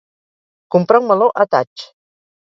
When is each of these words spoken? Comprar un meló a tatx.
Comprar 0.75 1.01
un 1.03 1.05
meló 1.11 1.27
a 1.43 1.45
tatx. 1.51 1.85